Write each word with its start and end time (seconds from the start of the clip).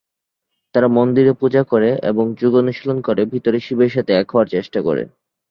তারা 0.75 0.87
মন্দিরে 0.87 1.33
পূজা 1.33 1.61
করে 1.63 1.89
এবং 2.03 2.25
যোগ 2.39 2.53
অনুশীলন 2.55 2.97
করে, 3.01 3.21
ভিতরে 3.25 3.57
শিবের 3.59 3.91
সাথে 3.91 4.11
এক 4.13 4.27
হওয়ার 4.31 4.47
চেষ্টা 4.47 4.79
করে। 4.81 5.03